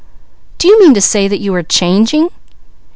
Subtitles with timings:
[0.57, 2.31] "Do you mean to say that you are changing?"